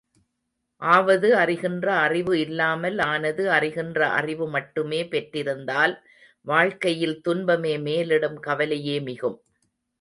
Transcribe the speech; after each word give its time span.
ஆவது 0.81 1.29
அறிகின்ற 1.35 1.85
அறிவு 1.97 2.33
இல்லாமல் 2.39 2.97
ஆனது 3.07 3.43
அறிகின்ற 3.51 3.99
அறிவுமட்டுமே 4.19 5.01
பெற்றிருந்தால் 5.09 5.95
வாழ்க்கையில் 6.47 7.17
துன்பமே 7.21 7.75
மேலிடும் 7.77 8.39
கவலையே 8.39 8.99
மிகும். 9.01 9.39